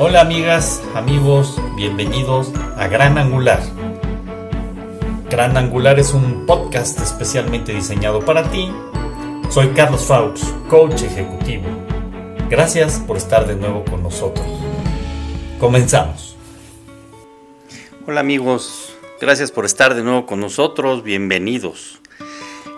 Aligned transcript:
Hola 0.00 0.20
amigas, 0.20 0.80
amigos, 0.94 1.60
bienvenidos 1.74 2.52
a 2.76 2.86
Gran 2.86 3.18
Angular. 3.18 3.60
Gran 5.28 5.56
Angular 5.56 5.98
es 5.98 6.14
un 6.14 6.46
podcast 6.46 7.00
especialmente 7.00 7.74
diseñado 7.74 8.20
para 8.20 8.48
ti. 8.48 8.70
Soy 9.50 9.70
Carlos 9.70 10.04
Faux, 10.04 10.54
coach 10.70 11.02
ejecutivo. 11.02 11.64
Gracias 12.48 13.00
por 13.00 13.16
estar 13.16 13.48
de 13.48 13.56
nuevo 13.56 13.84
con 13.86 14.04
nosotros. 14.04 14.46
Comenzamos. 15.58 16.36
Hola 18.06 18.20
amigos, 18.20 18.96
gracias 19.20 19.50
por 19.50 19.64
estar 19.64 19.96
de 19.96 20.04
nuevo 20.04 20.26
con 20.26 20.38
nosotros, 20.38 21.02
bienvenidos. 21.02 21.98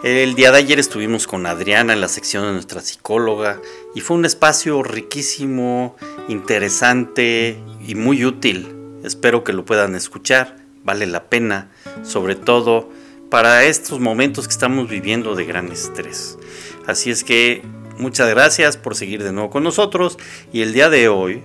El 0.02 0.34
día 0.34 0.52
de 0.52 0.56
ayer 0.56 0.78
estuvimos 0.78 1.26
con 1.26 1.44
Adriana 1.44 1.92
en 1.92 2.00
la 2.00 2.08
sección 2.08 2.46
de 2.46 2.52
nuestra 2.52 2.80
psicóloga 2.80 3.60
y 3.94 4.00
fue 4.00 4.16
un 4.16 4.24
espacio 4.24 4.82
riquísimo, 4.82 5.96
interesante 6.28 7.58
y 7.86 7.94
muy 7.94 8.24
útil. 8.24 8.74
Espero 9.04 9.44
que 9.44 9.52
lo 9.52 9.64
puedan 9.64 9.94
escuchar, 9.94 10.56
vale 10.84 11.06
la 11.06 11.24
pena, 11.24 11.70
sobre 12.02 12.36
todo 12.36 12.90
para 13.30 13.64
estos 13.64 14.00
momentos 14.00 14.46
que 14.46 14.52
estamos 14.52 14.88
viviendo 14.88 15.34
de 15.34 15.44
gran 15.44 15.70
estrés. 15.72 16.38
Así 16.86 17.10
es 17.10 17.24
que 17.24 17.62
muchas 17.98 18.28
gracias 18.28 18.76
por 18.76 18.96
seguir 18.96 19.22
de 19.22 19.32
nuevo 19.32 19.50
con 19.50 19.62
nosotros 19.62 20.18
y 20.52 20.62
el 20.62 20.72
día 20.72 20.90
de 20.90 21.08
hoy, 21.08 21.42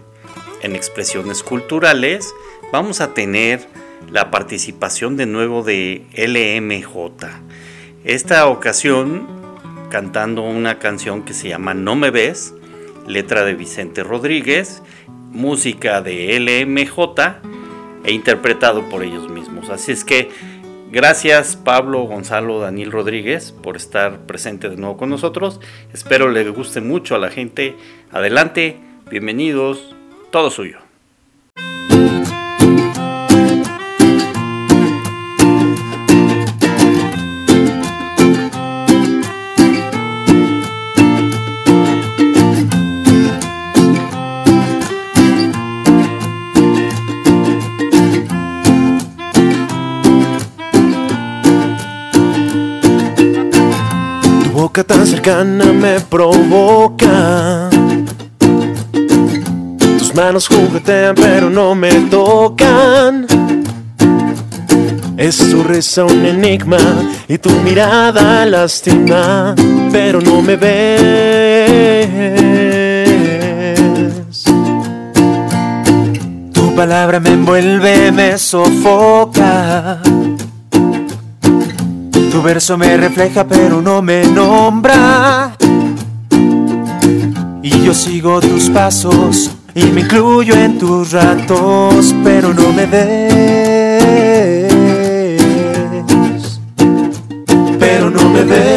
en 0.61 0.75
expresiones 0.75 1.43
culturales, 1.43 2.33
vamos 2.71 3.01
a 3.01 3.13
tener 3.13 3.67
la 4.11 4.31
participación 4.31 5.17
de 5.17 5.25
nuevo 5.25 5.63
de 5.63 6.05
LMJ. 6.15 7.27
Esta 8.03 8.47
ocasión 8.47 9.44
cantando 9.89 10.43
una 10.43 10.79
canción 10.79 11.23
que 11.23 11.33
se 11.33 11.49
llama 11.49 11.73
No 11.73 11.95
me 11.95 12.11
ves, 12.11 12.53
letra 13.07 13.45
de 13.45 13.53
Vicente 13.53 14.03
Rodríguez, 14.03 14.81
música 15.31 16.01
de 16.01 16.39
LMJ 16.39 17.39
e 18.03 18.11
interpretado 18.11 18.89
por 18.89 19.03
ellos 19.03 19.29
mismos. 19.29 19.69
Así 19.69 19.91
es 19.91 20.03
que 20.03 20.29
gracias 20.91 21.55
Pablo, 21.55 22.03
Gonzalo, 22.03 22.59
Daniel 22.59 22.91
Rodríguez 22.91 23.51
por 23.51 23.75
estar 23.75 24.25
presente 24.25 24.69
de 24.69 24.77
nuevo 24.77 24.97
con 24.97 25.09
nosotros. 25.09 25.59
Espero 25.93 26.29
les 26.29 26.49
guste 26.51 26.81
mucho 26.81 27.15
a 27.15 27.19
la 27.19 27.29
gente. 27.29 27.75
Adelante, 28.11 28.77
bienvenidos, 29.09 29.95
todo 30.31 30.49
suyo. 30.49 30.84
Boca 54.75 54.93
tan 54.93 55.07
cercana 55.07 55.71
me 55.71 56.01
provoca. 56.01 57.69
Tus 59.97 60.13
manos 60.13 60.49
juguetean 60.49 61.15
pero 61.15 61.49
no 61.49 61.73
me 61.75 61.91
tocan. 62.09 63.25
Es 65.15 65.37
tu 65.37 65.63
risa 65.63 66.03
un 66.03 66.25
enigma 66.25 66.77
y 67.29 67.37
tu 67.37 67.51
mirada 67.61 68.45
lastima, 68.45 69.55
pero 69.93 70.19
no 70.19 70.41
me 70.41 70.57
ves. 70.57 70.83
Tu 76.53 76.75
palabra 76.75 77.21
me 77.21 77.29
envuelve, 77.29 78.11
me 78.11 78.37
sofoca. 78.37 80.01
Tu 82.35 82.41
verso 82.41 82.77
me 82.77 82.97
refleja 82.97 83.47
pero 83.47 83.81
no 83.81 84.01
me 84.01 84.25
nombra. 84.25 85.55
Y 87.63 87.69
yo 87.81 87.93
sigo 87.93 88.41
tus 88.41 88.69
pasos 88.69 89.51
y 89.73 89.85
me 89.85 90.01
incluyo 90.01 90.53
en 90.53 90.77
tus 90.77 91.13
ratos, 91.13 92.13
pero 92.25 92.53
no 92.53 92.73
me 92.73 92.87
ves. 92.87 94.19
Pero 97.79 98.09
no 98.09 98.29
me 98.29 98.43
ves. 98.43 98.75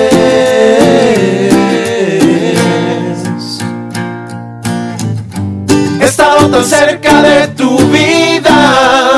He 6.00 6.04
estado 6.04 6.48
tan 6.48 6.64
cerca 6.64 7.22
de 7.22 7.48
tu 7.48 7.76
vida 7.88 9.08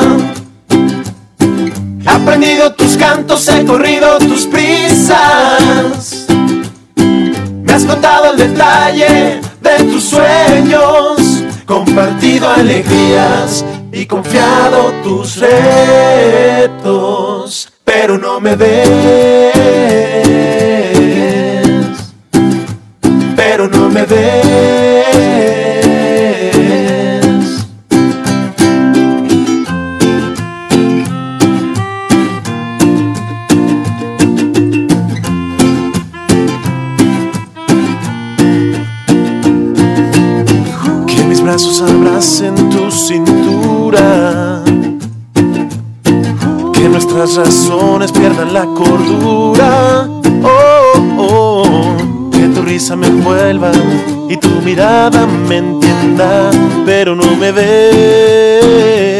aprendido 2.21 2.73
tus 2.73 2.97
cantos, 2.97 3.47
he 3.49 3.65
corrido 3.65 4.17
Contado 7.91 8.31
el 8.31 8.37
detalle 8.37 9.41
de 9.59 9.83
tus 9.83 10.03
sueños, 10.05 11.43
compartido 11.65 12.49
alegrías 12.49 13.65
y 13.91 14.05
confiado 14.05 14.93
tus 15.03 15.35
retos, 16.55 17.69
pero 17.83 18.17
no 18.17 18.39
me 18.39 18.55
ves. 18.55 19.40
Cintura. 42.91 44.63
Que 46.73 46.89
nuestras 46.89 47.35
razones 47.35 48.11
pierdan 48.11 48.53
la 48.53 48.65
cordura. 48.65 50.07
Oh, 50.43 51.17
oh, 51.17 51.97
que 52.31 52.47
tu 52.49 52.61
risa 52.61 52.95
me 52.95 53.07
envuelva 53.07 53.71
y 54.29 54.37
tu 54.37 54.49
mirada 54.63 55.25
me 55.25 55.57
entienda, 55.57 56.51
pero 56.85 57.15
no 57.15 57.35
me 57.35 57.51
ve. 57.51 59.10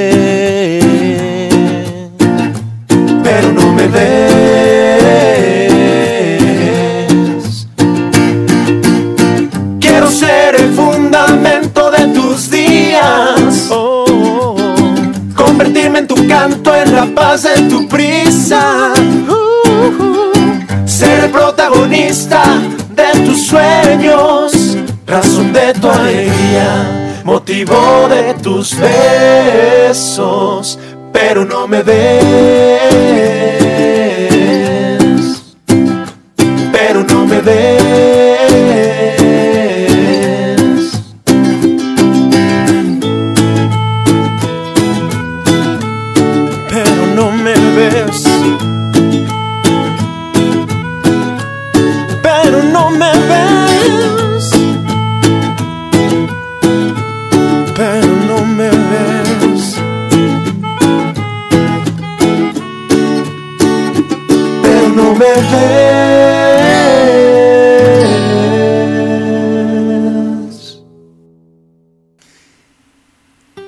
En 17.32 17.32
paz 17.32 17.44
de 17.44 17.62
tu 17.70 17.88
prisa. 17.88 18.92
Ser 20.86 21.32
protagonista 21.32 22.44
de 22.90 23.20
tus 23.26 23.48
sueños. 23.48 24.78
Razón 25.08 25.54
de 25.54 25.74
tu 25.74 25.90
alegría, 25.90 27.22
motivo 27.24 28.08
de 28.10 28.34
tus 28.36 28.76
besos. 28.78 30.78
Pero 31.12 31.44
no 31.46 31.68
me 31.68 31.82
ves. 31.84 32.22
Pero 36.72 37.04
no 37.04 37.26
me 37.26 37.42
ves. 37.42 37.81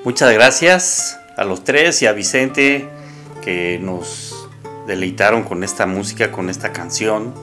Muchas 0.04 0.34
gracias 0.34 1.20
a 1.38 1.44
los 1.44 1.64
tres 1.64 2.02
y 2.02 2.08
a 2.08 2.14
Vicente 2.14 2.88
que 3.44 3.78
nos 3.80 4.50
deleitaron 4.88 5.44
con 5.44 5.64
esta 5.64 5.86
música, 5.86 6.32
con 6.32 6.50
esta 6.50 6.74
canción. 6.74 7.36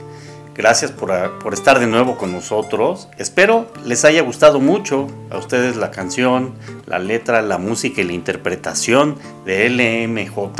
Gracias 0.56 0.90
por, 0.90 1.38
por, 1.38 1.54
estar 1.54 1.78
de 1.78 1.86
nuevo 1.86 2.18
con 2.18 2.32
nosotros. 2.32 3.08
Espero 3.16 3.70
les 3.84 4.04
haya 4.04 4.22
gustado 4.22 4.58
mucho 4.58 5.06
a 5.30 5.38
ustedes 5.38 5.76
la 5.76 5.92
canción, 5.92 6.54
la 6.86 6.98
letra, 6.98 7.42
la 7.42 7.58
música 7.58 8.00
y 8.00 8.04
la 8.04 8.12
interpretación 8.14 9.16
de 9.44 9.70
LMJ. 9.70 10.50